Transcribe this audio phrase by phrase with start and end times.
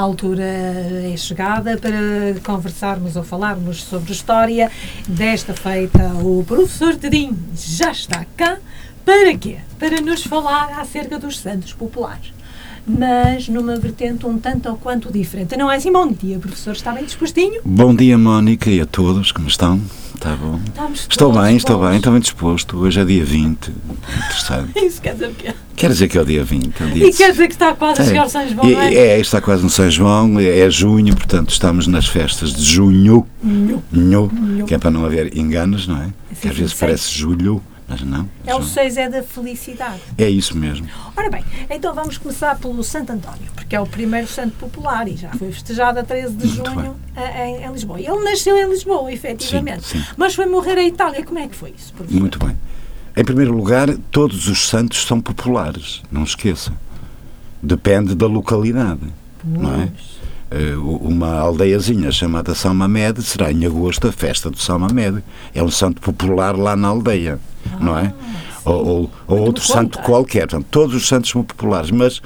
[0.00, 4.70] altura é chegada para conversarmos ou falarmos sobre história.
[5.06, 8.58] Desta feita, o professor Tedim já está cá.
[9.04, 9.58] Para quê?
[9.78, 12.32] Para nos falar acerca dos santos populares
[12.86, 15.56] mas numa vertente um tanto ou quanto diferente.
[15.56, 15.92] Não é assim?
[15.92, 16.72] Bom dia, professor.
[16.72, 17.60] Está bem dispostinho?
[17.64, 19.32] Bom dia, Mónica, e a todos.
[19.32, 19.80] Como estão?
[20.14, 20.60] Está bom?
[20.66, 22.76] Estamos estou bem, estou bem, estou bem disposto.
[22.78, 23.70] Hoje é dia 20.
[23.70, 24.72] Interessante.
[24.84, 25.54] Isso quer dizer o quê?
[25.76, 26.74] Quer dizer que é o dia 20.
[26.78, 28.74] É o dia E de- quer dizer que está quase a chegar São João, E-
[28.74, 28.94] é?
[28.94, 33.26] é, está quase no São João, é, é junho, portanto estamos nas festas de junho.
[33.42, 33.82] Nho.
[33.90, 34.66] Nho, Nho.
[34.66, 36.06] que é para não haver enganos, não é?
[36.06, 36.78] Sim, Que às vezes sim.
[36.80, 38.28] parece julho, mas não.
[38.46, 38.72] É o junho.
[38.72, 40.00] 6 é da felicidade.
[40.16, 40.86] É isso mesmo.
[41.16, 45.16] Ora bem, então vamos começar pelo Santo António, porque é o primeiro santo popular e
[45.16, 48.00] já foi festejado a 13 de Muito junho a- em, em Lisboa.
[48.00, 50.06] Ele nasceu em Lisboa, efetivamente, Sim, sim.
[50.16, 51.24] mas foi morrer em Itália.
[51.24, 51.92] Como é que foi isso?
[51.92, 52.18] professor?
[52.20, 52.56] Muito bem.
[53.16, 56.72] Em primeiro lugar, todos os santos são populares, não esqueça.
[57.62, 59.00] Depende da localidade,
[59.44, 59.88] não é?
[60.50, 65.22] Eh, Uma aldeiazinha chamada São Mamed será em agosto a festa do São Mamed.
[65.54, 67.38] É um santo popular lá na aldeia,
[67.80, 68.12] não é?
[68.64, 69.72] Ou, ou- ou outro conta.
[69.80, 70.40] santo qualquer.
[70.48, 72.20] Portanto, todos os santos são populares, mas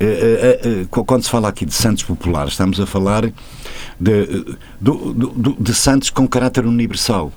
[0.00, 3.24] eh, eh, eh, qu- quando se fala aqui de santos populares, estamos a falar
[4.00, 7.30] de, eh, do- do- do- de santos com caráter universal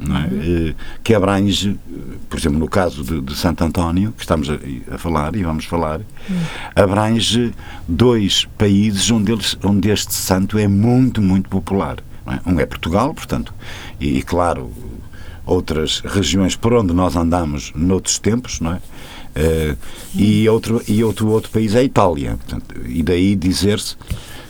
[0.00, 0.70] é?
[0.70, 4.58] Eh, que abrange, eh, por exemplo, no caso de, de Santo António, que estamos a,
[4.94, 6.00] a falar e vamos falar,
[6.74, 7.52] abrange
[7.86, 11.98] dois países onde, eles, onde este santo é muito, muito popular.
[12.26, 12.50] é?
[12.50, 13.54] Um é Portugal, portanto,
[14.00, 14.70] e, e, claro,
[15.46, 18.80] outras regiões por onde nós andamos noutros tempos, não é?
[19.36, 19.76] Eh,
[20.14, 22.36] e outro, e outro, outro país é a Itália.
[22.36, 23.96] Portanto, e daí dizer-se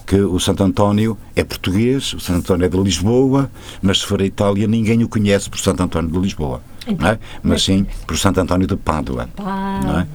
[0.06, 3.50] que o Santo António é português, o Santo António é de Lisboa,
[3.80, 6.60] mas se for a Itália ninguém o conhece por Santo António de Lisboa,
[6.98, 7.18] não é?
[7.42, 9.28] mas sim por Santo António de Pádua.
[9.38, 10.06] Não é?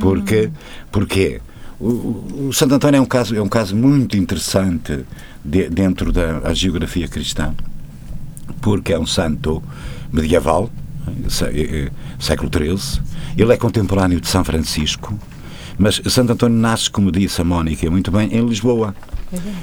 [0.00, 0.50] Porque,
[0.90, 1.40] porque
[1.78, 1.86] o,
[2.48, 5.04] o- Santo António é um caso, é um caso muito interessante
[5.44, 7.52] de- dentro da geografia cristã,
[8.62, 9.62] porque é um santo
[10.10, 10.70] medieval,
[11.28, 13.02] sé- eh, século XIII,
[13.36, 15.18] ele é contemporâneo de São Francisco,
[15.76, 18.94] mas Santo António nasce, como disse a Mónica muito bem, em Lisboa.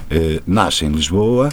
[0.10, 1.50] Eh, nasce em Lisboa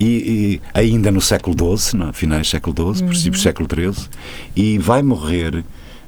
[0.00, 4.08] e, e ainda no século XII, no finais do século XII, princípios do século XIII,
[4.56, 5.64] e vai morrer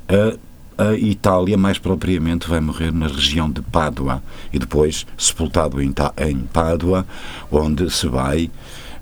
[0.09, 4.23] a, a Itália, mais propriamente, vai morrer na região de Pádua
[4.53, 5.93] e depois sepultado em,
[6.27, 7.07] em Pádua,
[7.51, 8.51] onde se vai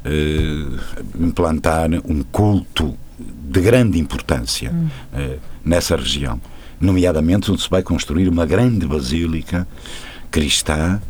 [0.05, 0.67] eh,
[1.21, 4.75] implantar um culto de grande importância
[5.13, 6.41] eh, nessa região,
[6.81, 9.67] nomeadamente onde se vai construir uma grande basílica
[10.31, 11.01] cristã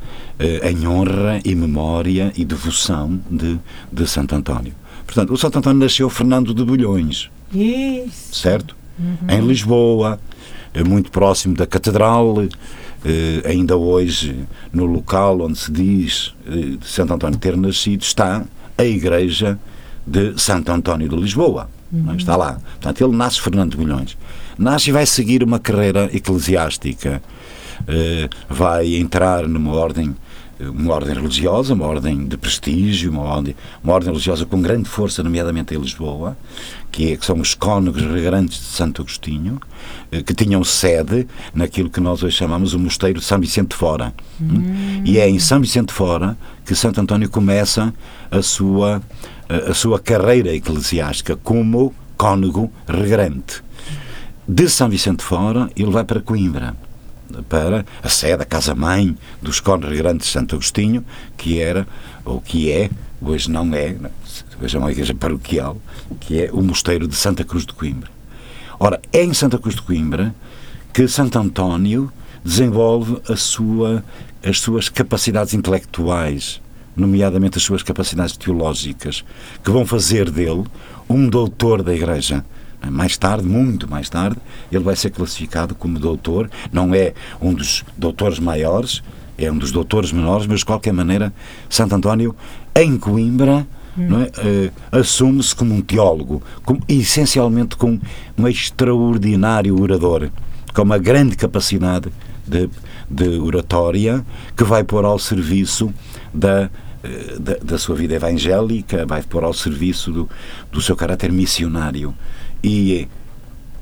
[0.41, 3.59] em honra e memória e devoção de,
[3.91, 4.73] de Santo António.
[5.05, 8.35] Portanto, o Santo António nasceu Fernando de Bulhões, Isso.
[8.41, 8.77] certo?
[9.29, 10.21] Em Lisboa,
[10.75, 12.45] eh, muito próximo da Catedral,
[13.05, 14.37] eh, ainda hoje,
[14.73, 18.45] no local onde se diz eh, Santo António ter nascido, está
[18.77, 19.59] a igreja
[20.07, 21.71] de Santo António de Lisboa.
[22.13, 22.17] é?
[22.17, 22.59] Está lá.
[22.81, 24.17] Portanto, ele nasce Fernando de Bulhões.
[24.59, 27.23] Nasce e vai seguir uma carreira eclesiástica.
[27.87, 30.15] Eh, vai entrar numa ordem
[30.61, 35.23] uma ordem religiosa, uma ordem de prestígio, uma ordem, uma ordem religiosa com grande força,
[35.23, 36.37] nomeadamente em Lisboa,
[36.91, 39.61] que, é, que são os cônegos regrantes de Santo Agostinho,
[40.11, 44.13] eh, que tinham sede naquilo que nós hoje chamamos o Mosteiro de São Vicente Fora.
[45.05, 47.95] E é em São Vicente Fora que Santo António começa
[48.31, 49.01] a sua,
[49.49, 53.63] a, a sua carreira eclesiástica como cônego regrante.
[54.47, 56.75] De São Vicente Fora, ele vai para Coimbra
[57.49, 61.05] para a sede, a casa-mãe dos Cônegos Grandes de Santo Agostinho,
[61.37, 61.87] que era,
[62.25, 62.91] ou que é,
[63.21, 63.97] hoje não é,
[64.61, 65.77] hoje é uma igreja paroquial,
[66.21, 68.11] que é o Mosteiro de Santa Cruz de Coimbra.
[68.79, 70.35] Ora, é em Santa Cruz de Coimbra
[70.93, 72.13] que Santo António
[72.45, 74.05] desenvolve a sua,
[74.45, 76.61] as suas capacidades intelectuais,
[76.97, 79.25] nomeadamente as suas capacidades teológicas,
[79.63, 80.65] que vão fazer dele
[81.09, 82.45] um doutor da Igreja.
[82.91, 84.39] Mais tarde, muito mais tarde,
[84.71, 86.49] ele vai ser classificado como doutor.
[86.73, 89.03] Não é um dos doutores maiores,
[89.37, 91.33] é um dos doutores menores, mas de qualquer maneira,
[91.69, 92.35] Santo António,
[92.75, 93.67] em Coimbra,
[93.99, 98.01] é, eh, assume-se como um teólogo, como, essencialmente como
[98.37, 100.31] um extraordinário orador,
[100.73, 102.13] com uma grande capacidade
[102.47, 102.71] de,
[103.11, 104.25] de oratória
[104.57, 105.93] que vai pôr ao serviço
[106.33, 106.71] da,
[107.03, 110.29] eh, da, da sua vida evangélica, vai pôr ao serviço do,
[110.71, 112.15] do seu caráter missionário
[112.63, 113.09] e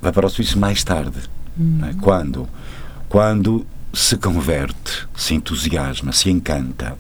[0.01, 1.19] vai para o serviço mais tarde.
[1.57, 1.95] não é?
[1.95, 2.49] Quando?
[3.09, 6.97] Quando se converte, se entusiasma, se encanta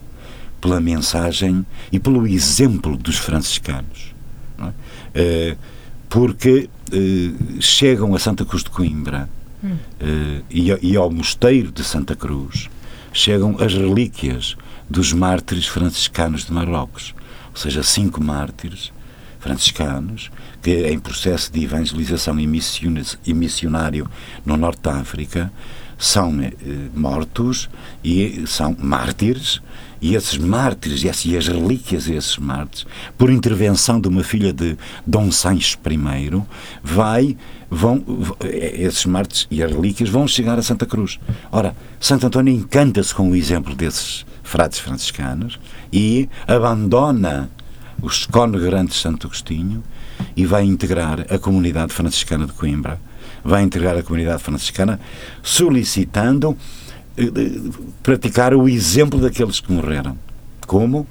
[0.60, 4.14] pela mensagem e pelo exemplo dos franciscanos.
[4.58, 4.72] é?
[5.14, 5.56] Eh,
[6.08, 9.28] porque eh, chegam a Santa Cruz de Coimbra
[10.00, 12.70] eh, e, e ao mosteiro de Santa Cruz
[13.12, 14.56] chegam as relíquias
[14.88, 17.14] dos mártires franciscanos de Marrocos.
[17.50, 18.92] Ou seja, cinco mártires
[19.46, 24.10] franciscanos que, em processo de evangelização e missionário
[24.44, 25.52] no Norte da África,
[25.96, 26.52] são eh,
[26.94, 27.70] mortos
[28.02, 29.62] e são mártires
[30.02, 34.76] e esses mártires e as relíquias desses mártires, por intervenção de uma filha de
[35.06, 36.42] Dom Sancho I,
[36.82, 37.36] vai,
[37.70, 38.04] vão,
[38.44, 41.18] esses mártires e as relíquias vão chegar a Santa Cruz.
[41.50, 45.58] Ora, Santo António encanta-se com o exemplo desses frades franciscanos
[45.90, 47.50] e abandona
[48.02, 49.82] os congregantes de Santo Agostinho
[50.36, 53.00] e vai integrar a comunidade franciscana de Coimbra.
[53.42, 55.00] Vai integrar a comunidade franciscana
[55.42, 56.56] solicitando
[58.02, 60.18] praticar o exemplo daqueles que morreram.
[60.66, 61.06] Como?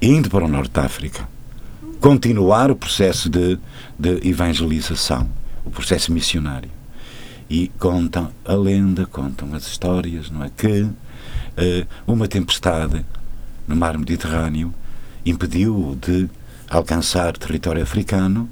[0.00, 1.28] Indo para o Norte da África.
[2.00, 3.58] Continuar o processo de,
[3.98, 5.28] de evangelização,
[5.64, 6.70] o processo missionário.
[7.50, 10.50] E contam a lenda, contam as histórias, não é?
[10.56, 10.94] Que uh,
[12.06, 13.04] uma tempestade
[13.66, 14.72] no mar Mediterrâneo
[15.30, 16.28] impediu de
[16.68, 18.48] alcançar território africano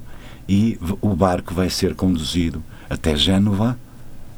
[0.47, 3.77] e o barco vai ser conduzido até Génova,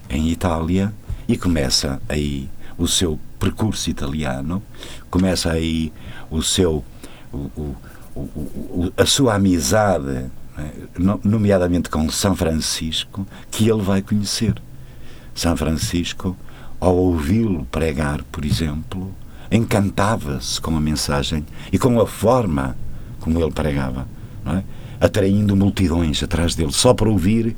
[0.09, 0.93] em Itália,
[1.27, 4.61] e começa aí o seu percurso italiano,
[5.09, 5.93] começa aí
[6.31, 6.83] o seu,
[7.31, 7.75] o, o,
[8.15, 10.25] o, a sua amizade,
[10.57, 10.71] né,
[11.23, 14.55] nomeadamente com São Francisco, que ele vai conhecer.
[15.35, 16.35] São Francisco,
[16.79, 19.13] ao ouvi-lo pregar, por exemplo,
[19.51, 22.75] encantava-se com a mensagem e com a forma
[23.19, 24.07] como ele pregava,
[24.45, 24.63] é?
[24.99, 27.55] atraindo multidões atrás dele, só para ouvir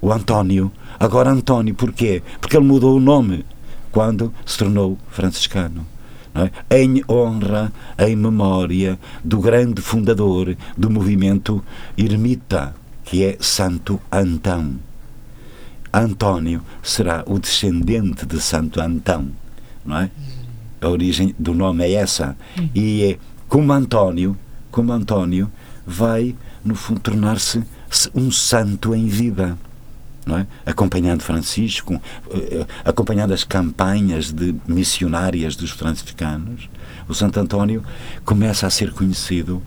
[0.00, 0.70] o António.
[0.98, 2.22] Agora António, porquê?
[2.40, 3.44] Porque ele mudou o nome
[3.90, 5.86] quando se tornou franciscano.
[6.34, 6.80] É?
[6.82, 11.62] Em honra, em memória do grande fundador do movimento
[11.96, 12.74] ermita,
[13.04, 14.76] que é Santo Antão.
[15.92, 19.28] António será o descendente de Santo Antão,
[19.84, 20.10] não é?
[20.82, 22.36] A origem do nome é essa.
[22.74, 23.18] E é
[23.48, 24.36] como António,
[24.70, 25.50] como António
[25.86, 26.34] vai,
[26.64, 27.62] no fundo, tornar-se
[28.14, 29.56] um santo em vida
[30.28, 30.46] é?
[30.70, 32.00] acompanhando Francisco,
[32.30, 36.68] eh, acompanhando as campanhas de missionárias dos franciscanos,
[37.08, 37.82] o Santo António
[38.24, 39.60] começa a ser conhecido,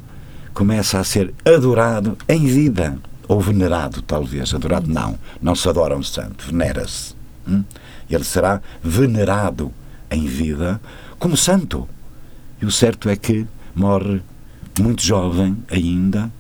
[0.54, 2.98] começa a ser adorado em vida,
[3.28, 4.54] ou venerado, talvez.
[4.54, 7.14] Adorado não, não se adora um santo, venera-se.
[7.48, 7.64] Hum?
[8.10, 9.74] Ele será venerado
[10.10, 10.80] em vida
[11.20, 11.88] como santo.
[12.62, 13.46] E o certo é que
[13.76, 14.22] morre
[14.80, 16.32] muito jovem ainda,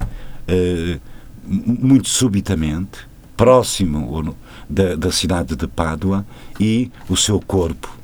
[0.47, 0.99] uh,
[1.45, 2.99] muito subitamente,
[3.35, 4.35] próximo
[4.69, 6.25] da, da cidade de Pádua
[6.59, 7.95] e o seu corpo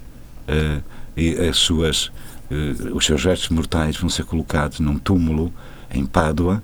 [0.47, 0.83] uh,
[1.15, 5.51] e as suas, uh, os seus restos mortais vão ser colocados num túmulo
[5.93, 6.61] em Pádua,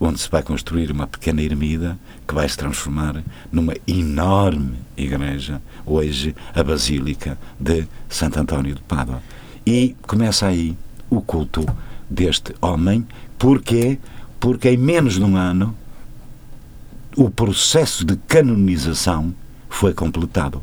[0.00, 6.34] onde se vai construir uma pequena ermida que vai se transformar numa enorme igreja, hoje
[6.54, 9.22] a Basílica de Santo António de Pádua.
[9.70, 10.74] E começa aí
[11.10, 11.62] o culto
[12.08, 13.06] deste homem,
[13.38, 13.98] porque
[14.40, 15.76] porque em menos de um ano
[17.14, 19.34] o processo de canonização
[19.68, 20.62] foi completado.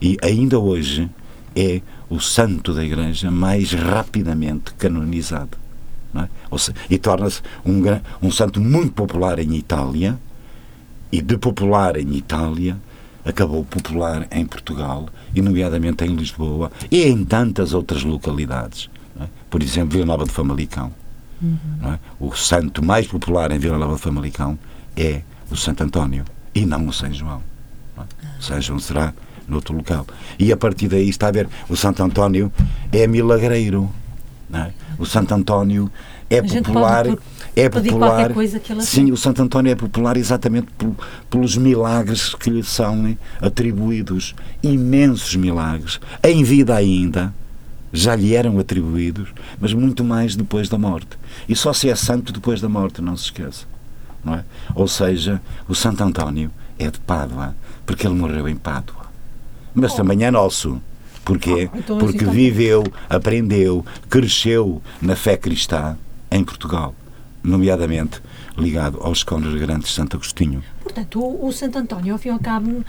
[0.00, 1.10] E ainda hoje
[1.54, 5.58] é o santo da Igreja mais rapidamente canonizado.
[6.14, 6.26] É?
[6.88, 7.82] E torna-se um,
[8.22, 10.18] um santo muito popular em Itália,
[11.12, 12.78] e de popular em Itália,
[13.30, 18.90] acabou popular em Portugal, e nomeadamente em Lisboa, e em tantas outras localidades.
[19.20, 19.24] É?
[19.48, 20.92] Por exemplo, Vila Nova de Famalicão.
[21.40, 21.58] Uhum.
[21.92, 21.98] É?
[22.18, 24.58] O santo mais popular em Vila Nova de Famalicão
[24.96, 27.42] é o Santo António e não o São João.
[27.98, 28.02] É?
[28.40, 29.14] São João será
[29.48, 30.06] noutro local.
[30.38, 32.52] E a partir daí está a ver, o Santo António
[32.92, 33.90] é milagreiro.
[34.52, 34.70] É?
[34.98, 35.90] O Santo António
[36.30, 37.06] é popular.
[37.56, 38.30] é popular.
[38.80, 40.94] sim, o Santo António é popular exatamente por,
[41.28, 44.34] pelos milagres que lhe são atribuídos.
[44.62, 46.00] Imensos milagres.
[46.22, 47.34] Em vida ainda
[47.92, 51.18] já lhe eram atribuídos, mas muito mais depois da morte.
[51.48, 53.66] E só se é santo depois da morte, não se esqueça
[54.24, 54.44] não é?
[54.74, 59.06] Ou seja, o Santo António é de Pádua, porque ele morreu em Pádua.
[59.74, 59.96] Mas oh.
[59.96, 60.80] também é nosso.
[61.24, 61.70] Porquê?
[61.72, 62.32] Oh, então, porque então...
[62.32, 65.96] viveu, aprendeu, cresceu na fé cristã
[66.30, 66.94] em Portugal,
[67.42, 68.20] nomeadamente
[68.56, 70.62] ligado aos congregantes de Santo Agostinho.
[70.82, 72.84] Portanto, o, o Santo António, ao fim e ao cabo,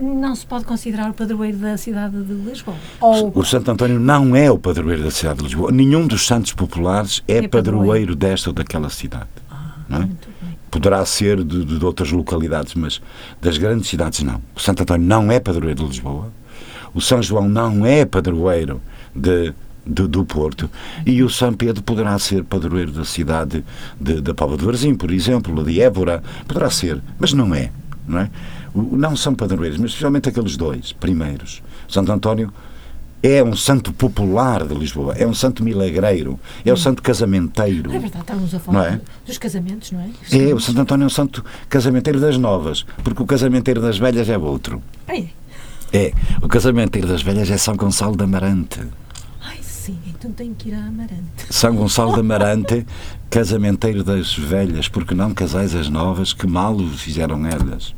[0.00, 2.76] não se pode considerar o padroeiro da cidade de Lisboa.
[3.00, 3.32] Ou...
[3.34, 5.70] O Santo António não é o padroeiro da cidade de Lisboa.
[5.72, 9.28] Nenhum dos santos populares é, é padroeiro, padroeiro desta ou daquela cidade.
[9.50, 10.08] Ah, não é?
[10.70, 13.00] Poderá ser de, de, outras localidades, mas
[13.40, 14.42] das grandes cidades não.
[14.54, 16.30] O Santo António não é padroeiro de Lisboa.
[16.92, 18.80] O São João não é padroeiro
[19.14, 19.54] de,
[19.86, 20.68] de, do Porto.
[21.04, 23.64] E o São Pedro poderá ser padroeiro da cidade
[24.00, 26.22] de, da Póvoa de Varzim, por exemplo, de Évora.
[26.46, 27.70] Poderá ser, mas não é.
[28.06, 28.30] Não, é?
[28.74, 31.62] não são padroeiros, mas especialmente aqueles dois primeiros.
[31.88, 32.52] Santo António
[33.22, 37.90] é um santo popular de Lisboa, é um santo milagreiro, é o santo casamenteiro.
[37.92, 39.00] É verdade, estávamos a falar Não é?
[39.26, 40.10] dos casamentos, não é?
[40.30, 44.28] É, o Santo António é um santo casamenteiro das novas, porque o casamenteiro das velhas
[44.28, 44.82] é outro.
[45.08, 45.30] Ai,
[45.92, 46.12] É,
[46.42, 48.80] o casamenteiro das velhas é São Gonçalo de Amarante.
[50.18, 51.46] Então tenho que ir a Amarante.
[51.50, 52.86] São Gonçalo de Amarante,
[53.30, 57.94] casamenteiro das velhas, porque não casais as novas, que mal vos fizeram elas.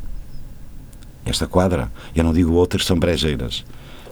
[1.25, 3.65] Esta quadra, eu não digo outras, são brejeiras.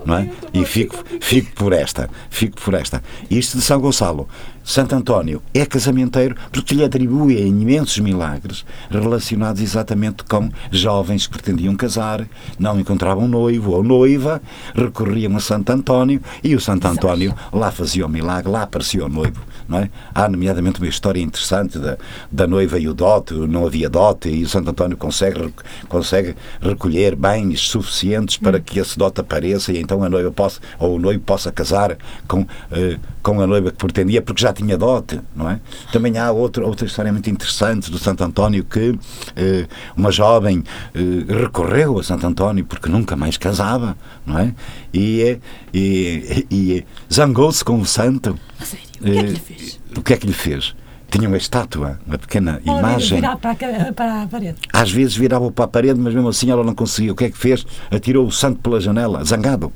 [0.05, 0.31] Não é?
[0.55, 3.03] E fico, fico por esta, fico por esta.
[3.29, 4.29] Isto de São Gonçalo.
[4.67, 11.77] Santo António é casamenteiro porque lhe atribui imensos milagres relacionados exatamente com jovens que pretendiam
[11.77, 12.27] casar,
[12.59, 14.43] não encontravam noivo ou noiva,
[14.75, 19.09] recorriam a Santo António e o Santo António lá fazia o milagre, lá aparecia o
[19.09, 19.41] noivo.
[19.69, 19.91] Não é?
[20.13, 21.97] Há, nomeadamente, uma história interessante da,
[22.31, 25.53] da noiva e o dote, não havia dote, e o Santo António consegue,
[25.89, 30.97] consegue recolher bens suficientes para que esse dote apareça e então a noiva possa, ou
[30.97, 31.97] o noivo possa casar
[32.29, 35.59] com, eh, com a noiva que pretendia, porque já tinha dote, não é?
[35.93, 38.97] Também há outra, outra história muito interessante do Santo António que
[39.35, 39.67] eh,
[39.97, 40.63] uma jovem
[40.95, 41.01] eh,
[41.43, 44.55] recorreu a Santo António porque nunca mais casava, não é?
[44.95, 45.39] E, eh,
[45.75, 48.39] e, e zangou-se com o santo.
[48.61, 49.81] A sério, o que é que lhe Eh, fez?
[49.97, 50.77] O que é que lhe fez?
[51.11, 53.17] Tinha uma estátua, uma pequena Ou imagem.
[53.21, 54.57] virar para a, para a parede.
[54.73, 57.13] Às vezes virava para a parede, mas mesmo assim ela não conseguia.
[57.13, 57.67] O que é que fez?
[57.91, 59.73] Atirou o santo pela janela, zangado.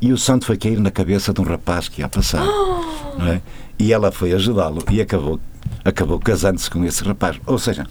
[0.00, 2.44] E o santo foi cair na cabeça de um rapaz que ia passar.
[2.44, 3.40] Não é?
[3.78, 5.40] E ela foi ajudá-lo e acabou,
[5.84, 7.40] acabou casando-se com esse rapaz.
[7.46, 7.86] Ou seja,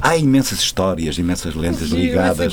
[0.00, 2.52] há imensas histórias, imensas lendas Giro, ligadas,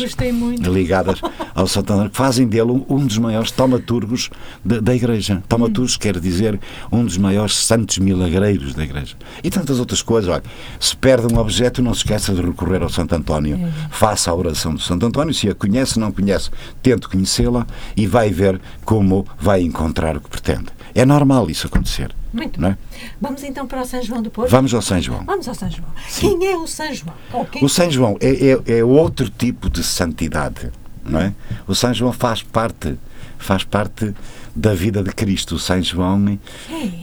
[0.61, 1.21] ligadas
[1.55, 4.29] ao Santo António, que fazem dele um, dos maiores taumaturgos
[4.63, 5.41] da, da Igreja.
[5.47, 6.59] Taumaturgos quer dizer
[6.91, 9.15] um dos maiores santos milagreiros da Igreja.
[9.43, 10.29] E tantas outras coisas.
[10.29, 10.43] Olha,
[10.79, 13.59] se perde um objeto, não se esqueça de recorrer ao Santo António.
[13.89, 15.33] Faça a oração do Santo António.
[15.33, 16.49] Se a conhece, não conhece,
[16.81, 17.65] tente conhecê-la
[17.97, 20.72] e vai ver como vai encontrar o que pretende.
[20.95, 22.13] É normal isso acontecer.
[22.31, 22.77] Muito é?
[23.21, 24.49] Vamos então para o São João depois?
[24.51, 25.23] Vamos ao São João.
[25.25, 25.87] Vamos ao São João.
[26.19, 27.13] Quem é o São João?
[27.61, 30.71] O São João é, é, é outro tipo de santidade,
[31.05, 31.33] não é?
[31.67, 32.95] O São João faz parte,
[33.37, 34.13] faz parte
[34.55, 35.55] da vida de Cristo.
[35.55, 36.39] O São João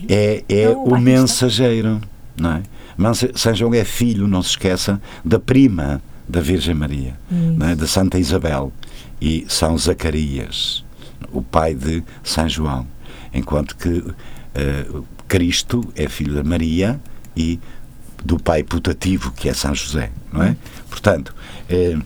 [0.09, 2.01] é, é É o mensageiro,
[2.37, 2.63] não é?
[2.97, 7.19] Mansa- São João é filho, não se esqueça, da prima da Virgem Maria,
[7.71, 7.75] é?
[7.75, 8.73] de Santa Isabel
[9.21, 10.85] e São Zacarias,
[11.33, 12.87] o pai de São João,
[13.33, 14.05] enquanto que
[14.55, 14.87] eh,
[15.29, 17.01] Cristo é filho da Maria
[17.37, 17.59] e
[18.25, 20.57] do pai putativo que é São José, não é?
[20.89, 21.35] Portanto,
[21.69, 21.97] eh,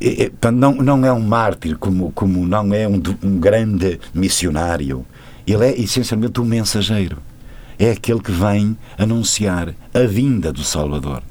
[0.00, 3.98] é- é- portanto, não, não é um mártir como, como não é um, um grande
[4.14, 5.04] missionário.
[5.46, 7.18] Ele é essencialmente um mensageiro.
[7.78, 11.22] É aquele que vem anunciar a vinda do Salvador.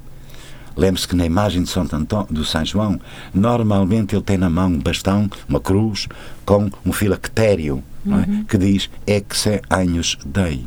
[0.77, 2.99] Lembre-se que na imagem de Santo Antó- do São João,
[3.33, 6.07] normalmente ele tem na mão um bastão, uma cruz,
[6.45, 8.25] com um filactério, não é?
[8.47, 10.65] que diz Exe Anjos Dei.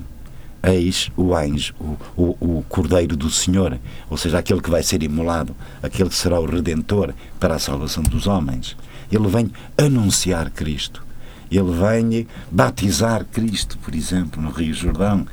[0.60, 3.78] Eis o anjo, o, o, o Cordeiro do Senhor,
[4.10, 8.02] ou seja, aquele que vai ser imolado, aquele que será o Redentor para a salvação
[8.02, 8.76] dos homens.
[9.10, 11.06] Ele vem anunciar Cristo.
[11.50, 15.24] Ele vem batizar Cristo, por exemplo, no Rio Jordão.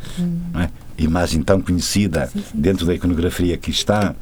[0.53, 0.69] Não é?
[0.97, 4.15] Imagem tão conhecida dentro da iconografia que está.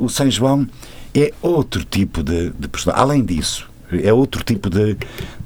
[0.00, 0.66] O São João
[1.14, 3.02] é outro tipo de, de personagem.
[3.02, 4.96] Além disso, é outro tipo de,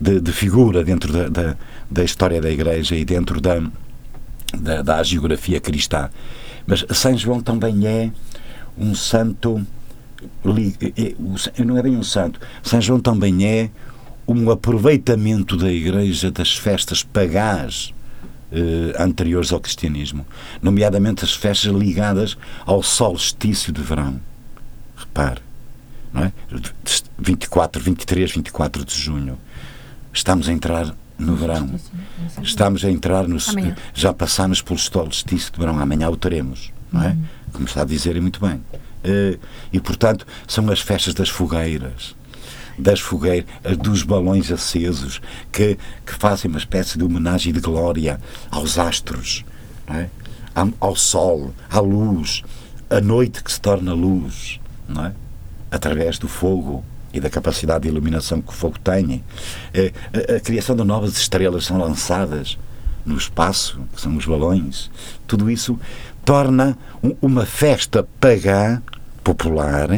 [0.01, 1.57] de, de figura dentro da, da,
[1.91, 3.61] da história da Igreja e dentro da,
[4.57, 6.09] da, da geografia cristã.
[6.67, 8.11] Mas São João também é
[8.77, 9.61] um santo.
[10.97, 11.15] é-
[11.65, 12.41] Não é bem um santo.
[12.63, 13.71] São João também é
[14.27, 17.93] um aproveitamento da Igreja das festas pagãs
[18.53, 20.27] eh, anteriores ao cristianismo,
[20.63, 24.21] nomeadamente as festas ligadas ao solstício de verão.
[24.97, 25.41] Repare,
[26.13, 26.33] não é?
[27.19, 29.39] 24, 23, 24 de junho.
[30.13, 31.79] Estamos a entrar no verão.
[32.43, 33.49] Estamos a entrar nos.
[33.51, 33.77] Amanhã.
[33.95, 35.79] Já passamos pelo solstício de verão.
[35.79, 37.17] Amanhã o teremos, não é?
[37.53, 38.61] Como está a dizer muito bem.
[39.05, 39.39] Eh,
[39.73, 42.15] E, portanto, são as festas das fogueiras.
[42.79, 43.47] Das fogueiras,
[43.79, 45.21] dos balões acesos,
[45.51, 48.21] que, que fazem uma espécie de homenagem de glória
[48.51, 49.45] aos astros,
[49.89, 50.07] é?
[50.81, 52.43] Ao- sol, à luz,
[52.91, 54.61] a noite que se torna luz,
[55.05, 55.13] é?
[55.71, 59.23] através do fogo e da capacidade de iluminação que o fogo tem.
[59.75, 59.93] Eh,
[60.33, 62.59] A, a criação de novas estrelas são lançadas
[63.05, 64.91] no espaço, que são os balões.
[65.27, 65.79] Tudo isso
[66.25, 68.83] torna um- uma festa pagã
[69.25, 69.91] popular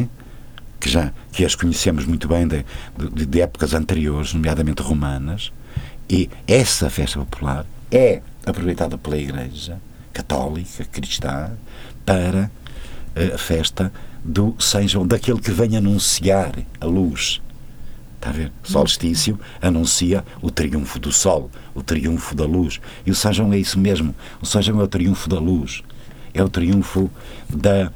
[0.81, 2.65] que já que as conhecemos muito bem de,
[3.13, 5.51] de- de épocas anteriores, nomeadamente romanas,
[6.09, 9.79] e essa festa popular é aproveitada pela Igreja
[10.11, 11.51] católica, cristã,
[12.05, 12.51] para
[13.15, 13.93] eh, a festa
[14.25, 17.41] do São João, daquele que vem anunciar a luz
[18.15, 18.51] Está a ver?
[18.61, 22.79] Solstício anuncia o triunfo do sol, o triunfo da luz.
[23.03, 24.13] E o São João é isso mesmo.
[24.39, 25.81] O São João é o triunfo da luz.
[26.31, 27.09] É o triunfo
[27.49, 27.91] da,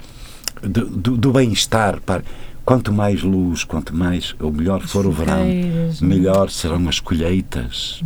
[0.64, 2.02] do, do, do bem-estar.
[2.02, 2.24] Para,
[2.66, 8.02] quanto mais luz, quanto mais, ou melhor for o verão, fogueiras, melhor serão as colheitas.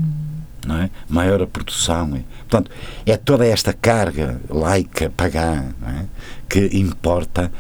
[0.67, 0.89] Não é?
[1.07, 2.15] Maior a produção.
[2.15, 2.23] é.
[2.39, 2.69] Portanto,
[3.05, 6.05] é toda esta carga laica, pagã, é?
[6.49, 7.51] que importa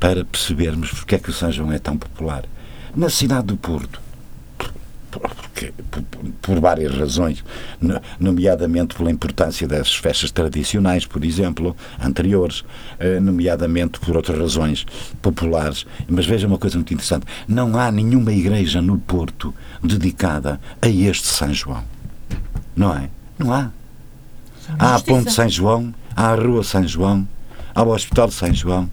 [0.00, 2.44] para percebermos porque é que o São João é tão popular.
[2.94, 4.00] Na cidade do Porto,
[5.58, 6.02] porque, por,
[6.40, 7.44] por várias razões,
[7.80, 12.64] no- nomeadamente pela importância das festas tradicionais, por exemplo, anteriores,
[12.98, 14.86] eh, nomeadamente por outras razões
[15.20, 15.84] populares.
[16.08, 21.26] Mas veja uma coisa muito interessante: não há nenhuma igreja no Porto dedicada a este
[21.26, 21.82] São João.
[22.76, 23.10] Não é?
[23.38, 23.70] Não há.
[24.78, 25.00] Há a.
[25.00, 27.26] Ponte São João, há a Rua São João,
[27.74, 28.88] há o Hospital de São João,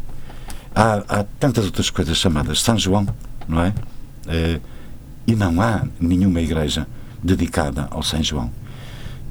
[0.73, 3.05] há, há tantas outras coisas chamadas São João,
[3.47, 3.73] não é?
[4.27, 4.59] Eh,
[5.27, 6.87] e não há nenhuma igreja
[7.21, 8.51] dedicada ao São João.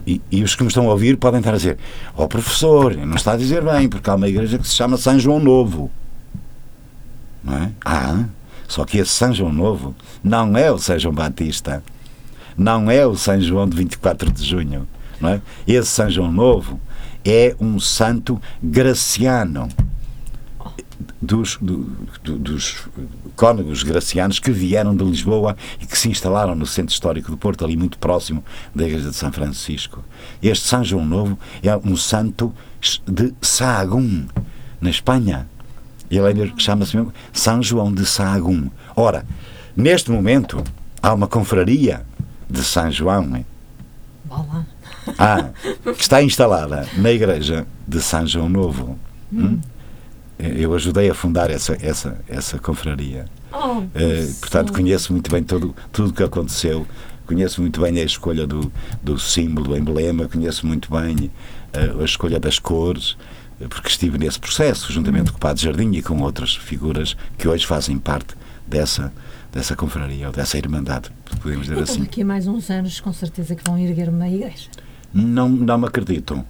[0.07, 1.79] E, e os que me estão a ouvir podem estar a dizer:
[2.17, 5.19] Ó professor, não está a dizer bem, porque há uma igreja que se chama São
[5.19, 5.91] João Novo.
[7.43, 7.71] Não é?
[7.85, 8.25] Há.
[8.69, 11.83] Só que esse São João Novo não é o São João Batista.
[12.57, 14.87] Não é o São João de 24 de junho.
[15.21, 15.41] Não é?
[15.67, 16.81] Esse São João Novo
[17.25, 19.69] é um santo graciano
[21.21, 21.91] dos, do-
[22.23, 22.87] do- dos
[23.37, 27.65] cônegos gracianos que vieram de Lisboa e que se instalaram no centro histórico do Porto,
[27.65, 30.05] ali muito próximo da igreja de São Francisco.
[30.43, 32.53] Este São João Novo é um santo
[33.07, 34.27] de Sahagún,
[34.81, 35.49] na Espanha.
[36.11, 38.71] Ele chama-se mesmo São João de Sahagún.
[38.95, 39.25] Ora,
[39.77, 40.63] neste momento,
[41.03, 42.05] há uma confraria
[42.49, 43.45] de São João
[45.19, 45.51] ah,
[45.97, 48.99] que está instalada na igreja de São João Novo.
[49.33, 49.59] Hum?
[50.39, 53.25] Eu ajudei a fundar essa, essa, essa confraria.
[53.53, 56.85] Oh, Eh, portanto, conheço muito bem tudo tudo o que aconteceu,
[57.27, 58.71] conheço muito bem a escolha do,
[59.03, 61.31] do símbolo, do emblema, conheço muito bem
[61.73, 63.17] eh, a escolha das cores,
[63.61, 67.47] eh, porque estive nesse processo, juntamente com o Padre Jardim e com outras figuras que
[67.47, 68.35] hoje fazem parte
[68.67, 69.13] dessa,
[69.53, 72.01] dessa confraria, ou dessa irmandade, podemos dizer Então, assim.
[72.03, 74.69] daqui a mais uns anos, com certeza que vão erguer uma igreja.
[75.13, 76.45] Não, não me acredito.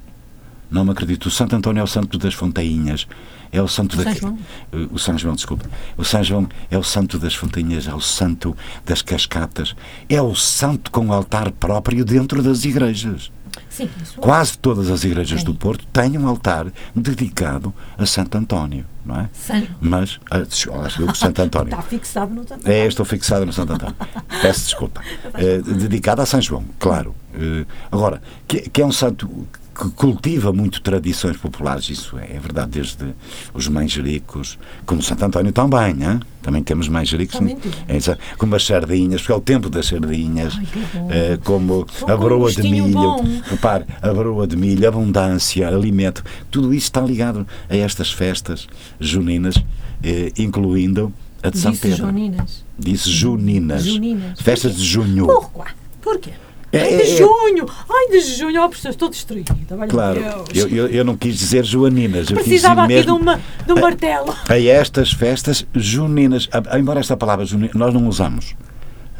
[0.74, 1.26] Não me acredito.
[1.26, 3.06] O Santo António é o santo das fontainhas.
[3.52, 4.02] É o santo da...
[4.02, 4.38] São João?
[4.72, 5.64] Eh, O São João, desculpa.
[5.96, 9.76] O São João é o santo das fontainhas, é o santo das cascatas.
[10.08, 13.30] É o santo com altar próprio dentro das igrejas.
[13.70, 15.46] Sim, isso Quase todas as igrejas Sim.
[15.46, 19.28] do Porto têm um altar dedicado a Santo António, não é?
[19.32, 21.70] San- Mas, ah, des- lá chegou o Santo António.
[21.70, 22.68] está fixado no tanto.
[22.68, 23.94] É, estou fixado no Santo António.
[24.42, 25.00] Peço desculpa.
[25.34, 27.14] Eh, dedicado a São João, claro.
[27.32, 32.38] Eh, agora, que, que é um santo que cultiva muito tradições populares, isso é, é
[32.38, 33.14] verdade, desde
[33.52, 36.20] os manjericos, como Santo António também, hein?
[36.40, 38.08] também temos manjericos, Também temos.
[38.08, 40.66] é, como as sardinhas, porque é o tempo das sardinhas, Ai,
[41.10, 46.72] eh, como Com a broa de milho, repare, a broa de milho, abundância, alimento, tudo
[46.72, 48.68] isso está ligado a estas festas
[49.00, 49.54] juninas,
[50.02, 52.06] eh, incluindo a de São Disse Pedro.
[52.06, 52.64] Joninas.
[52.78, 53.84] Disse juninas.
[53.84, 54.40] Juninas.
[54.40, 55.26] Festas de junho.
[55.26, 55.72] Porquê?
[56.02, 56.30] Porquê?
[56.76, 57.16] É, Ai, é, de é.
[57.16, 57.66] junho!
[57.88, 58.62] Ai, de junho!
[58.62, 59.56] Oh, professor, estou destruída.
[59.88, 60.20] Claro,
[60.54, 63.80] eu, eu, eu não quis dizer joaninas, eu Precisava aqui de, mesmo uma, de um
[63.80, 64.34] martelo.
[64.48, 66.48] a estas festas juninas.
[66.52, 68.54] A- Embora esta palavra junina nós não usamos.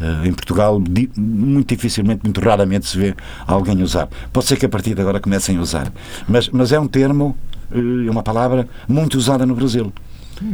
[0.01, 3.14] Eh, em Portugal, di- muito dificilmente, muito raramente se vê
[3.47, 4.09] alguém usar.
[4.33, 5.93] Pode ser que a partir de agora comecem a usar.
[6.29, 7.37] Mas, mas é um termo,
[7.73, 9.93] eh, é uma palavra muito usada no Brasil.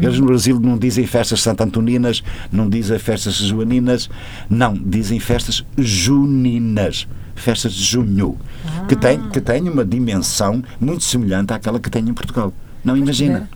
[0.00, 4.10] Eles no Brasil não dizem festas santantoninas, não dizem festas joaninas,
[4.48, 8.36] não, dizem festas juninas, festas de junho,
[8.88, 12.52] que, tem, que tem uma dimensão muito semelhante àquela que tem em Portugal.
[12.84, 13.48] Não imagina.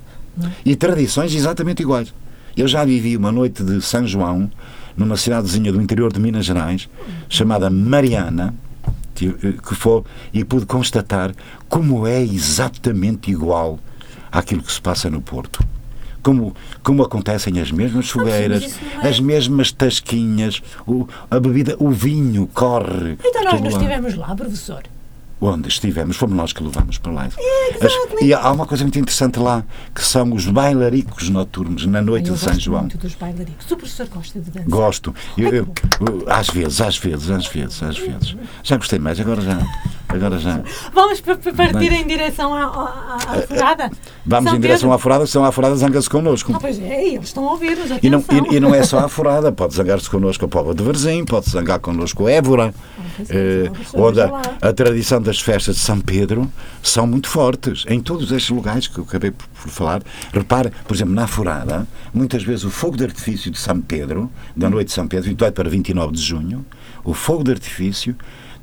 [0.65, 2.13] E tradições exatamente iguais.
[2.57, 4.51] Eu já vivi uma noite de São João
[4.97, 6.89] numa cidadezinha do interior de Minas Gerais,
[7.29, 8.55] chamada Mariana,
[9.15, 11.35] que foi, e pude constatar
[11.69, 13.79] como é exatamente igual
[14.31, 15.65] àquilo que se passa no Porto.
[16.25, 22.49] Como, como acontecem as mesmas fogueiras, é- as mesmas tasquinhas, o, a bebida, o vinho
[22.53, 23.17] corre.
[23.23, 24.83] Então nós não estivemos lá, professor.
[25.41, 27.27] Onde estivemos, fomos nós que levamos para lá.
[27.39, 29.63] É, As- e há uma coisa muito interessante lá,
[29.95, 32.81] que são os bailaricos noturnos na noite eu de São gosto João.
[32.81, 33.71] muito dos bailaricos.
[33.71, 34.69] O professor gosta de dançar.
[34.71, 35.15] Gosto.
[35.37, 35.59] Eu- Ai,
[36.09, 38.37] eu- às vezes, às vezes, às vezes, às vezes.
[38.63, 39.59] Já gostei mais, agora já.
[40.15, 40.61] Agora já.
[40.93, 43.91] Vamos pa- pa- partir em direção à, à, à furada?
[44.25, 44.95] Vamos São em direção Pedro?
[44.95, 46.53] à furada, senão a furada zanga-se connosco.
[46.55, 49.09] Ah, pois é, eles estão a ouvir-nos, E não, e, e não é só a
[49.09, 52.75] furada, pode zangar-se connosco a Póvoa de Varzim, pode zangar connosco a Évora,
[53.17, 53.35] pois é,
[53.67, 54.43] eh, onde lá.
[54.63, 56.51] a, a tradição das festas de São Pedro
[56.83, 57.85] são muito fortes.
[57.89, 61.87] Em todos estes lugares que eu acabei por, por falar, repare, por exemplo, na furada,
[62.13, 65.55] muitas vezes o fogo de artifício de São Pedro, da noite de São Pedro, 28
[65.55, 66.65] para 29 de junho,
[67.05, 68.17] o fogo de artifício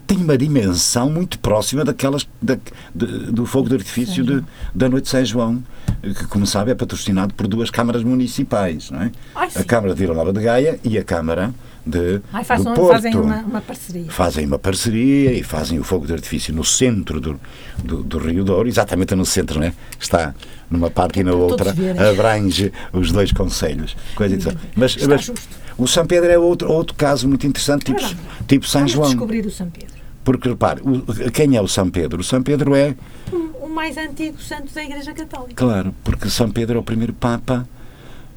[0.08, 2.58] tem uma dimensão muito próxima daquelas da-
[2.94, 5.64] de- do fogo de artifício de- da noite de São João,
[6.02, 9.12] que, como sabe, é patrocinado por duas câmaras municipais, não é?
[9.36, 9.64] Ai, a.
[9.64, 11.54] Câmara de Vila Nova de Gaia e a Câmara
[11.86, 12.94] de, Ai, façam, do Porto.
[12.94, 14.12] fazem uma, uma parceria.
[14.12, 17.40] Fazem uma parceria e fazem o fogo de artifício no centro do,
[17.84, 19.74] do, do Rio Douro, exatamente no centro, né?
[20.00, 20.34] Está
[20.70, 21.74] numa parte e na outra,
[22.12, 23.96] abrange os dois conselhos.
[24.16, 24.56] Coisa.
[24.76, 25.32] Mas, mas
[25.78, 28.18] o São Pedro é outro, outro caso muito interessante, tipo, Vamos
[28.48, 29.10] tipo São Vamos João.
[29.10, 29.96] descobrir o São Pedro.
[30.24, 32.22] Porque, repare, o- quem é o São Pedro?
[32.22, 32.96] O São Pedro é,
[33.32, 35.56] O, o mais antigo santo da Igreja Católica.
[35.56, 37.68] claro, porque São Pedro é o primeiro Papa,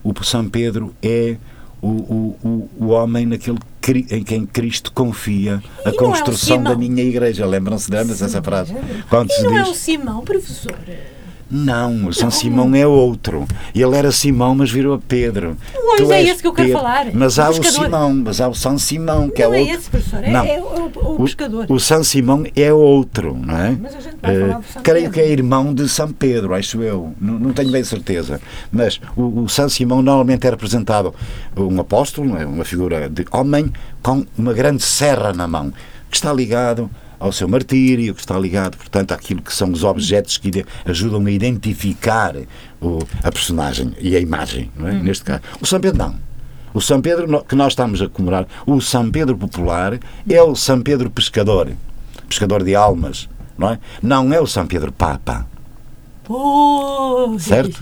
[0.02, 1.36] o São Pedro é
[1.86, 3.58] o, o, o, homem naquele
[4.10, 6.78] em quem Cristo confia a E é construção da Simão?
[6.78, 7.44] minha igreja.
[7.44, 8.74] Lembram-se lembram dessa frase?
[9.10, 9.70] Quando E se não é diz.
[9.70, 10.74] o Simão, professor?
[11.50, 13.46] Não, o São Simão é outro.
[13.74, 15.56] Ele era Simão, mas virou a Pedro.
[15.72, 16.82] Pois Tu é esse que eu quero Pedro.
[16.82, 17.06] falar.
[17.12, 17.62] Mas O há o.
[17.62, 19.74] Simão, mas há o São Simão, que não é é outro.
[19.78, 20.24] esse, professor.
[20.24, 20.44] É, Não.
[20.44, 21.66] é o, o pescador.
[21.68, 23.76] O São Simão é outro, não é?
[23.80, 25.12] Mas a gente vai Eh, falar do São creio Pedro.
[25.14, 27.12] que é irmão de São Pedro, acho eu.
[27.20, 28.40] Não, não tenho bem certeza.
[28.72, 31.14] Mas o, o São Simão normalmente é representado
[31.56, 32.46] um apóstolo, não é?
[32.46, 35.72] uma figura de homem, com uma grande serra na mão,
[36.10, 36.90] que está ligado
[37.24, 41.30] ao seu martírio, que está ligado, portanto, àquilo que são os objetos que ajudam a
[41.30, 42.36] identificar
[42.82, 44.92] o- a personagem e a imagem, não é?
[44.92, 45.02] Hum.
[45.02, 45.40] neste caso.
[45.58, 46.14] O São Pedro não.
[46.74, 50.82] O São Pedro que nós estamos a comemorar, o São Pedro popular, é o São
[50.82, 51.70] Pedro pescador,
[52.28, 53.78] pescador de almas, não é?
[54.02, 55.46] Não é o São Pedro Papa,
[56.24, 57.42] Pois.
[57.42, 57.80] certo?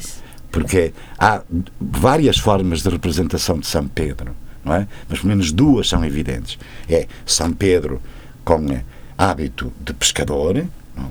[0.52, 1.40] Porque há
[1.80, 4.86] várias formas de representação de São Pedro, não é?
[5.08, 6.58] Mas pelo menos duas são evidentes.
[6.88, 8.00] É São Pedro
[8.44, 8.84] com eh,
[9.22, 10.66] hábito de pescador,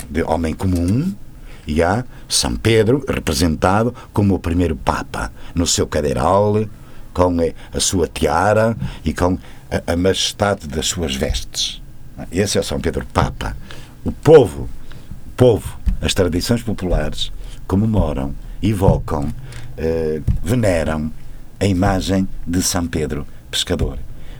[0.09, 1.13] de homem comum,
[1.65, 6.65] e há São Pedro representado como o primeiro Papa, no seu cadeiral,
[7.13, 9.37] com eh, a sua tiara e com
[9.69, 11.81] a, a majestade das suas vestes.
[12.31, 13.55] Esse é São Pedro Papa.
[14.03, 14.63] O povo,
[15.27, 17.31] o povo, as tradições populares
[17.65, 19.33] comemoram, evocam,
[19.77, 21.11] eh, veneram
[21.59, 23.97] a imagem de São Pedro pescador,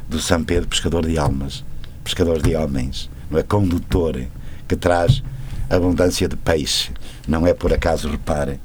[0.10, 1.64] do São Pedro pescador de almas,
[2.04, 4.22] pescador de homens, não é condutor
[4.68, 5.24] que traz
[5.70, 6.92] abundância de peixe.
[7.28, 8.60] Não é por acaso, repare,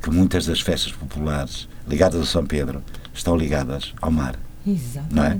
[0.00, 4.36] que muitas das festas populares ligadas a São Pedro estão ligadas ao mar.
[4.66, 5.38] Exatamente, Não é?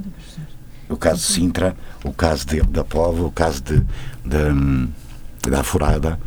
[0.88, 3.80] O caso de Sintra, o caso de, da Povo, o caso de,
[4.24, 4.88] de, hum,
[5.42, 6.18] da Furada.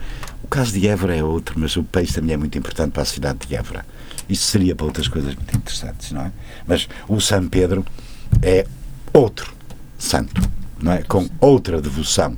[0.44, 3.06] O caso de Évora é outro, mas o peixe também é muito importante para a
[3.06, 3.86] cidade de Évora.
[4.28, 6.32] Isso seria para outras coisas muito interessantes, não é?
[6.68, 7.86] Mas o São Pedro
[8.42, 8.66] é
[9.14, 9.54] outro
[9.98, 10.42] santo,
[10.82, 11.04] não é?
[11.04, 12.38] Com outra devoção.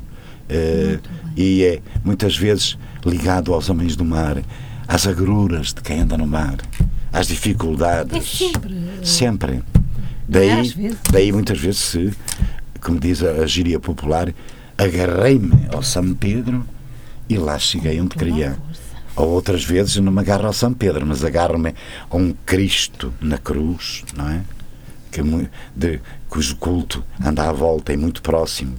[0.49, 0.99] Eh,
[1.35, 4.41] e é muitas vezes ligado aos homens do mar,
[4.87, 6.57] às agruras de quem anda no mar,
[7.11, 8.17] às dificuldades.
[8.17, 8.81] É sempre.
[9.03, 9.51] Sempre.
[9.53, 9.61] é
[10.27, 12.13] Daí, daí muitas vezes se,
[12.81, 14.33] como diz a, a gíria popular,
[14.77, 16.65] agarrei-me ao São Pedro
[17.29, 18.57] e lá cheguei onde queria.
[19.15, 21.73] Ou outras vezes não me agarro ao São Pedro, mas agarro-me
[22.09, 24.41] a um Cristo na cruz, não é?
[25.11, 28.75] Que, mu- de, cujo culto anda à volta e muito próximo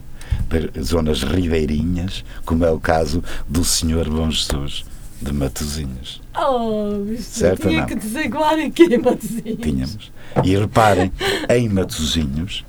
[0.49, 4.85] de zonas ribeirinhas, como é o caso do Senhor Bom Jesus
[5.21, 6.21] de Matosinhos.
[6.37, 6.90] Oh,
[7.21, 7.87] Certo tinha não?
[7.87, 9.59] que desaguar aqui, Matosinhos.
[9.61, 10.12] Tínhamos.
[10.42, 11.12] E reparem,
[11.49, 12.64] em Matosinhos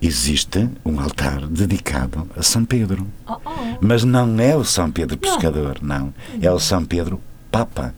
[0.00, 3.06] existe um altar dedicado a São Pedro.
[3.26, 3.50] Oh, oh.
[3.80, 6.12] Mas não é o São Pedro Pescador, não.
[6.40, 7.94] É o São Pedro Papa.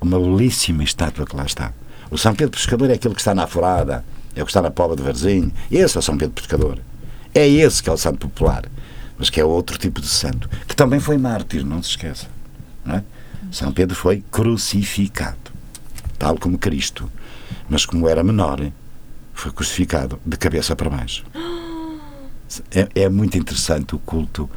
[0.00, 1.72] Uma belíssima estátua que lá está.
[2.10, 4.70] O São Pedro Pescador é aquele que está na Forada, é o que está na
[4.70, 5.52] Póvoa de Varzim.
[5.70, 6.78] Esse é o São Pedro Pescador.
[7.34, 8.64] É esse que é o santo popular.
[9.18, 10.48] Mas que é outro tipo de santo.
[10.66, 12.26] Que também foi mártir, não se esqueça.
[12.84, 13.04] Não é?
[13.52, 15.38] São Pedro foi crucificado,
[16.18, 17.10] tal como Cristo.
[17.68, 18.60] Mas como era menor,
[19.32, 21.24] foi crucificado de cabeça para baixo.
[22.70, 24.48] É, é muito interessante o culto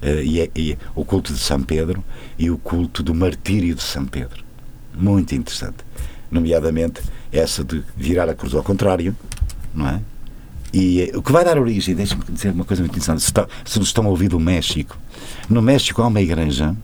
[0.00, 2.02] eh, e, é- e é o culto de São Pedro
[2.38, 4.42] e o culto do martírio de São Pedro.
[4.94, 5.78] Muito interessante.
[6.32, 9.14] Nomeadamente essa de virar a cruz ao contrário,
[9.72, 10.00] não é?
[10.72, 13.22] E eh, o que vai dar origem, deixa-me dizer uma coisa muito interessante.
[13.22, 13.32] Se,
[13.64, 14.96] se nos estão a ouvir do México,
[15.48, 16.74] no México há uma igreja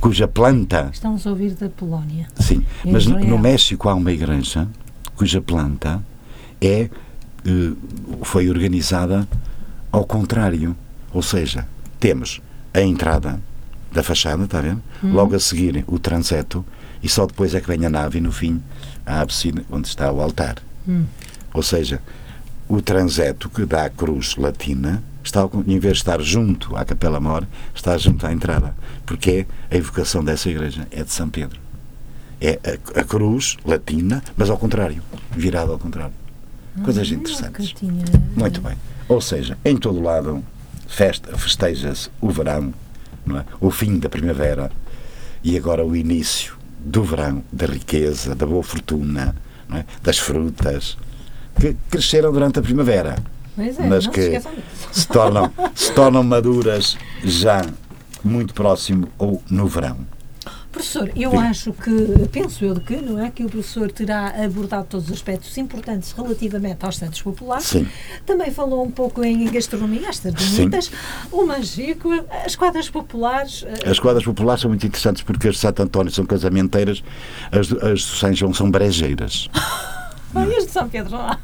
[0.00, 2.26] cuja planta Estamos a ouvir da Polónia.
[2.40, 4.66] Sim, Em mas no, no México há uma igreja
[5.14, 6.02] cuja planta
[6.60, 6.88] é
[7.44, 7.72] eh,
[8.22, 9.28] foi organizada
[9.90, 10.74] ao contrário,
[11.12, 11.68] ou seja,
[12.00, 12.40] temos
[12.72, 13.40] a entrada
[13.92, 14.78] da fachada, está a ver?
[15.02, 16.64] Logo a seguir o transeto
[17.02, 18.62] e só depois é que vem a nave e no fim
[19.04, 20.56] a ábside onde está o altar.
[21.52, 22.00] Ou seja,
[22.68, 27.20] o transeto que dá a cruz latina está, em vez de estar junto à Capela
[27.20, 28.74] Mor, está junto à entrada.
[29.04, 31.60] Porque é a evocação dessa igreja é de São Pedro.
[32.40, 36.14] É a, a cruz latina, mas ao contrário, virada ao contrário.
[36.82, 37.74] Coisas interessantes.
[37.74, 38.04] Nunca tinha.
[38.34, 38.76] Muito bem.
[39.08, 40.42] Ou seja, em todo lado
[40.88, 42.72] festa, festeja-se o verão,
[43.28, 43.44] é?
[43.60, 44.70] o fim da primavera
[45.44, 49.34] e agora o início do verão, da riqueza, da boa fortuna,
[49.72, 49.84] é?
[50.02, 50.96] das frutas
[51.58, 53.16] que cresceram durante a primavera,
[53.54, 54.48] Pois é, mas que se
[54.90, 57.64] se tornam, se tornam maduras já
[58.24, 59.98] muito próximo ou no verão.
[60.72, 61.42] Professor, eu Diga.
[61.42, 63.30] acho que, penso eu de que, não é?
[63.30, 67.66] Que o professor terá abordado todos os aspectos importantes relativamente aos Santos Populares.
[67.66, 67.86] Sim.
[68.24, 70.90] Também falou um pouco em gastronomia, as sardinitas,
[71.30, 72.08] o manjico,
[72.44, 73.64] as quadras populares.
[73.66, 77.04] eh, As quadras populares são muito interessantes porque as de Santo António são casamenteiras,
[77.52, 79.50] as, as de São João são brejeiras.
[80.34, 81.38] ah, e as de São Pedro, não há?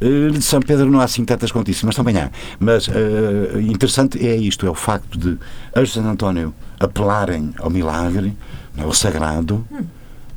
[0.00, 2.28] Eh, De São Pedro não há assim tantas quanto isso, mas também há.
[2.58, 5.38] Mas eh, interessante é isto, é o facto de
[5.72, 8.36] as de Santo António apelarem ao milagre,
[8.78, 9.66] ao sagrado,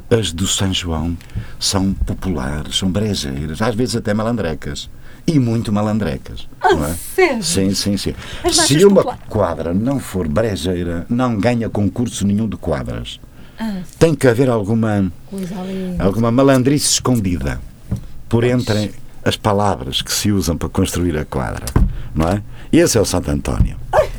[0.09, 1.17] as do São João
[1.59, 4.89] são populares, são brejeiras, às vezes até malandrecas.
[5.29, 6.47] E muito malandrecas.
[6.63, 6.93] não é?
[6.93, 7.43] sério?
[7.43, 8.13] Sim, sim, sim.
[8.43, 9.23] As Se uma populares.
[9.27, 13.19] quadra não for brejeira, não ganha concurso nenhum de quadras.
[13.59, 15.11] Ah, Tem que haver alguma
[15.99, 17.59] alguma malandrice escondida
[18.29, 18.93] por entre
[19.25, 21.65] as palavras que se usam para construir a quadra,
[22.15, 22.41] não é?
[22.71, 23.75] Esse é o Santo António.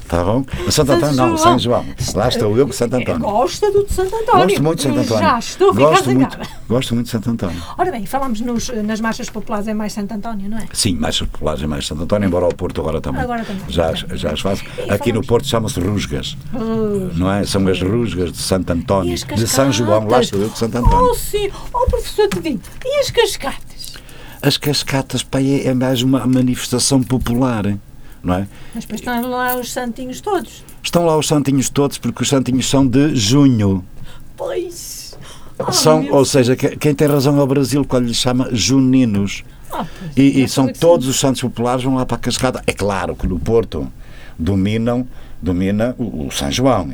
[0.08, 0.42] Está bom?
[0.66, 1.84] O Santo António não, o São João.
[2.14, 3.20] Lá estou eu com o Santo António.
[3.20, 4.46] Gosta do de Santo António.
[4.46, 5.22] Gosto muito de Santo António.
[5.22, 7.62] Já estou a ficar gosto muito, gosto muito de Santo António.
[7.76, 10.66] Ora bem, falámos nos, nas marchas populares, é mais Santo António, não é?
[10.72, 13.20] Sim, mais populares é mais Santo António, embora ao Porto agora também.
[13.20, 13.62] Agora também.
[13.68, 14.64] Já, as- já as faço.
[14.86, 16.38] E Aqui no Porto chamam-se rusgas,
[17.14, 17.44] não é?
[17.44, 20.08] São as rusgas de Santo António, de São João.
[20.08, 21.10] Lá estou eu com Santo António.
[21.10, 21.50] Oh, sim.
[21.70, 22.60] Oh, professor Tedinho.
[22.82, 23.94] E as cascatas?
[24.40, 27.76] As cascatas, pá, é, é mais uma manifestação popular,
[28.22, 28.48] não é?
[28.74, 30.64] Mas depois estão lá os santinhos todos.
[30.82, 33.84] Estão lá os santinhos todos, porque os santinhos são de junho.
[34.36, 35.16] Pois.
[35.58, 39.42] Ah, são, ou seja, que- quem tem razão é o Brasil, quando lhes chama juninos.
[39.68, 39.86] Pois.
[40.16, 41.10] E, e Já são que todos sim.
[41.10, 42.62] os santos populares vão lá para a cascada.
[42.66, 43.90] É claro que no Porto
[44.38, 45.06] dominam,
[45.42, 46.88] domina o, o São João.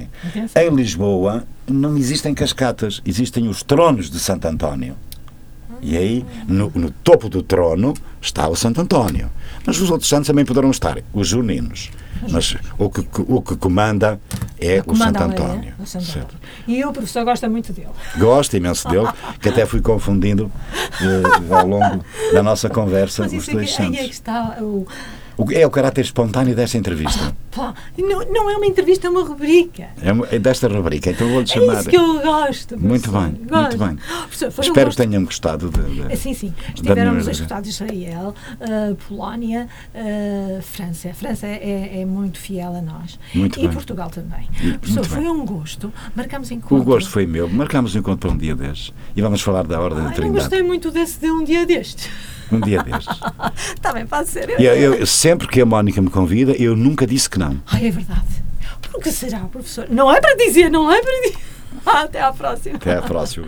[0.57, 4.97] Em Lisboa não existem cascatas, existem os tronos de Santo António.
[5.85, 9.31] E aí, no, no topo do trono, está o Santo António.
[9.67, 11.91] Mas os outros santos também poderão estar, os juninos.
[12.31, 14.19] Mas o que, o que comanda
[14.59, 15.45] é o Comanda Santo é?
[15.45, 15.75] António.
[15.79, 16.05] O Santo.
[16.09, 16.29] António.
[16.67, 17.89] E o professor gosta muito dele.
[18.17, 19.09] Gosto imenso dele,
[19.41, 20.51] que até fui confundindo
[21.03, 24.01] eh, ao longo da nossa conversa Mas os dois é que santos.
[24.11, 24.87] está o.
[25.37, 27.37] O que É o caráter espontâneo desta entrevista.
[27.55, 29.89] Pá, não, não é uma entrevista, é uma rubrica.
[30.03, 31.81] É é desta rubrica, então vou-lhe É chamar.
[31.81, 32.79] isso que eu gosto.
[32.81, 33.79] Muito bem, Gosto.
[33.79, 33.97] muito bem.
[34.29, 35.71] Professor, um Espero que tenham gostado.
[35.71, 36.49] De, de- Sim, sim.
[36.83, 41.11] da Estivemos a escutar de Israel, uh, Polónia, uh, França.
[41.11, 43.19] A França é, é muito fiel a nós.
[43.35, 43.73] Muito e bem.
[43.73, 44.49] Portugal também.
[44.81, 45.31] Professor, foi bem.
[45.31, 45.93] um gosto.
[46.17, 46.77] Marcamos encontro.
[46.77, 47.49] O gosto foi meu.
[47.49, 48.93] Marcámos um encontro para um dia destes.
[49.15, 50.39] E vamos falar da Ordem da Ai, não Trindade.
[50.41, 52.09] gostei muito desse de um dia destes.
[52.53, 53.17] Um dia destes.
[53.75, 54.51] Está bem, pode ser.
[54.61, 57.44] Eu, eu- sempre que a Mónica me convida, eu nunca disse que não.
[57.67, 58.45] Ai, é verdade.
[58.83, 59.87] Por que será, professor?
[59.91, 61.39] Não é para dizer, não é para dizer.
[61.87, 62.77] Até à próxima.
[62.77, 63.47] Até à próxima.